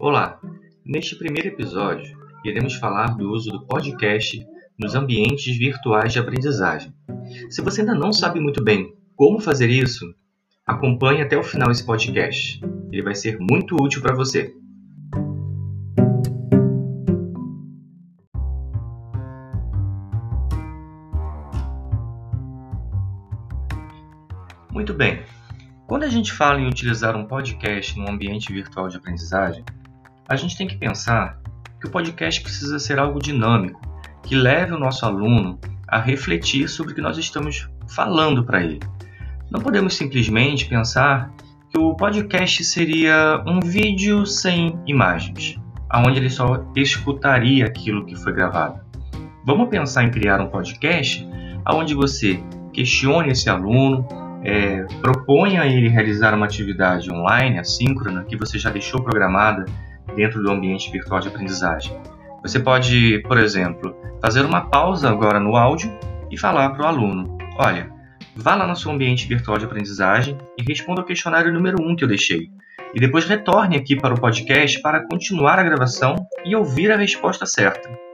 Olá! 0.00 0.40
Neste 0.86 1.16
primeiro 1.16 1.48
episódio, 1.48 2.16
iremos 2.44 2.74
falar 2.74 3.16
do 3.16 3.32
uso 3.32 3.50
do 3.50 3.66
podcast 3.66 4.46
nos 4.78 4.94
ambientes 4.94 5.58
virtuais 5.58 6.12
de 6.12 6.20
aprendizagem. 6.20 6.94
Se 7.50 7.60
você 7.60 7.80
ainda 7.80 7.96
não 7.96 8.12
sabe 8.12 8.38
muito 8.38 8.62
bem 8.62 8.94
como 9.16 9.40
fazer 9.40 9.68
isso, 9.68 10.06
acompanhe 10.64 11.20
até 11.20 11.36
o 11.36 11.42
final 11.42 11.72
esse 11.72 11.84
podcast. 11.84 12.60
Ele 12.92 13.02
vai 13.02 13.16
ser 13.16 13.40
muito 13.40 13.74
útil 13.74 14.00
para 14.00 14.14
você. 14.14 14.54
Muito 24.70 24.94
bem. 24.94 25.24
Quando 25.88 26.04
a 26.04 26.08
gente 26.08 26.32
fala 26.32 26.60
em 26.60 26.68
utilizar 26.68 27.16
um 27.16 27.26
podcast 27.26 27.98
num 27.98 28.08
ambiente 28.08 28.52
virtual 28.52 28.88
de 28.88 28.96
aprendizagem, 28.96 29.64
a 30.28 30.36
gente 30.36 30.56
tem 30.58 30.68
que 30.68 30.76
pensar 30.76 31.40
que 31.80 31.86
o 31.86 31.90
podcast 31.90 32.42
precisa 32.42 32.78
ser 32.78 32.98
algo 32.98 33.18
dinâmico, 33.18 33.80
que 34.22 34.34
leve 34.34 34.74
o 34.74 34.78
nosso 34.78 35.06
aluno 35.06 35.58
a 35.88 35.98
refletir 35.98 36.68
sobre 36.68 36.92
o 36.92 36.94
que 36.94 37.00
nós 37.00 37.16
estamos 37.16 37.66
falando 37.94 38.44
para 38.44 38.62
ele. 38.62 38.80
Não 39.50 39.60
podemos 39.60 39.94
simplesmente 39.94 40.66
pensar 40.66 41.32
que 41.70 41.78
o 41.78 41.94
podcast 41.94 42.62
seria 42.62 43.42
um 43.46 43.58
vídeo 43.60 44.26
sem 44.26 44.78
imagens, 44.86 45.58
aonde 45.88 46.18
ele 46.18 46.28
só 46.28 46.62
escutaria 46.76 47.64
aquilo 47.64 48.04
que 48.04 48.14
foi 48.14 48.34
gravado. 48.34 48.80
Vamos 49.46 49.70
pensar 49.70 50.04
em 50.04 50.10
criar 50.10 50.42
um 50.42 50.48
podcast 50.48 51.26
onde 51.66 51.94
você 51.94 52.42
questione 52.72 53.30
esse 53.30 53.48
aluno, 53.48 54.06
é, 54.44 54.84
proponha 55.00 55.62
a 55.62 55.66
ele 55.66 55.88
realizar 55.88 56.34
uma 56.34 56.44
atividade 56.44 57.10
online, 57.10 57.58
assíncrona, 57.58 58.24
que 58.24 58.36
você 58.36 58.58
já 58.58 58.68
deixou 58.68 59.02
programada 59.02 59.64
dentro 60.18 60.42
do 60.42 60.50
ambiente 60.50 60.90
virtual 60.90 61.20
de 61.20 61.28
aprendizagem. 61.28 61.96
Você 62.42 62.58
pode, 62.58 63.20
por 63.20 63.38
exemplo, 63.38 63.96
fazer 64.20 64.44
uma 64.44 64.68
pausa 64.68 65.08
agora 65.08 65.38
no 65.38 65.56
áudio 65.56 65.96
e 66.30 66.36
falar 66.36 66.70
para 66.70 66.82
o 66.82 66.86
aluno: 66.86 67.38
olha, 67.56 67.90
vá 68.34 68.56
lá 68.56 68.66
no 68.66 68.76
seu 68.76 68.90
ambiente 68.90 69.28
virtual 69.28 69.58
de 69.58 69.64
aprendizagem 69.64 70.36
e 70.58 70.62
responda 70.62 71.00
ao 71.00 71.06
questionário 71.06 71.52
número 71.52 71.80
1 71.80 71.88
um 71.88 71.96
que 71.96 72.02
eu 72.02 72.08
deixei. 72.08 72.50
E 72.94 72.98
depois 73.00 73.26
retorne 73.26 73.76
aqui 73.76 73.94
para 73.94 74.14
o 74.14 74.20
podcast 74.20 74.80
para 74.80 75.06
continuar 75.06 75.58
a 75.58 75.62
gravação 75.62 76.16
e 76.44 76.56
ouvir 76.56 76.90
a 76.90 76.96
resposta 76.96 77.46
certa. 77.46 78.07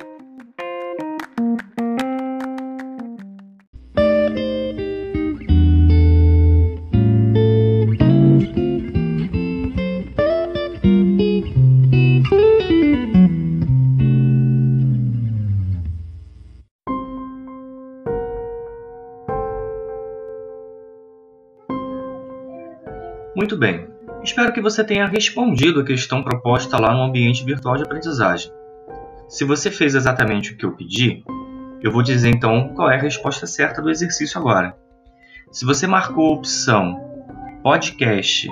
Muito 23.36 23.56
bem, 23.56 23.88
espero 24.22 24.52
que 24.52 24.60
você 24.60 24.84
tenha 24.84 25.08
respondido 25.08 25.80
a 25.80 25.84
questão 25.84 26.22
proposta 26.22 26.80
lá 26.80 26.94
no 26.94 27.02
ambiente 27.02 27.44
virtual 27.44 27.76
de 27.76 27.82
aprendizagem. 27.82 28.52
Se 29.28 29.44
você 29.44 29.72
fez 29.72 29.96
exatamente 29.96 30.52
o 30.52 30.56
que 30.56 30.64
eu 30.64 30.70
pedi, 30.70 31.24
eu 31.82 31.90
vou 31.90 32.00
dizer 32.00 32.28
então 32.28 32.72
qual 32.74 32.88
é 32.88 32.96
a 32.96 33.00
resposta 33.00 33.44
certa 33.44 33.82
do 33.82 33.90
exercício 33.90 34.38
agora. 34.38 34.76
Se 35.50 35.64
você 35.64 35.84
marcou 35.84 36.28
a 36.28 36.34
opção 36.34 37.00
podcast 37.60 38.48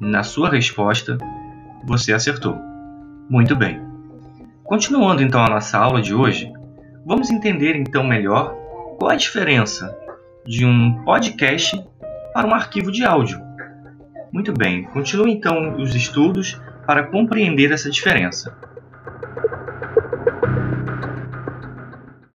na 0.00 0.22
sua 0.22 0.48
resposta, 0.48 1.18
você 1.84 2.14
acertou. 2.14 2.56
Muito 3.28 3.54
bem. 3.54 3.82
Continuando 4.64 5.22
então 5.22 5.44
a 5.44 5.50
nossa 5.50 5.76
aula 5.76 6.00
de 6.00 6.14
hoje, 6.14 6.50
vamos 7.04 7.28
entender 7.28 7.76
então 7.76 8.02
melhor 8.02 8.54
qual 8.98 9.10
a 9.10 9.16
diferença 9.16 9.94
de 10.46 10.64
um 10.64 11.04
podcast 11.04 11.78
para 12.32 12.46
um 12.46 12.54
arquivo 12.54 12.90
de 12.90 13.04
áudio. 13.04 13.47
Muito 14.32 14.52
bem, 14.52 14.84
continue 14.84 15.32
então 15.32 15.76
os 15.76 15.94
estudos 15.94 16.60
para 16.86 17.04
compreender 17.04 17.72
essa 17.72 17.90
diferença. 17.90 18.56